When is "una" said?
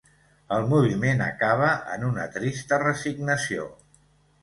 2.09-2.27